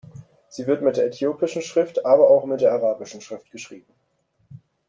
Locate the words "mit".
0.81-0.97, 2.45-2.59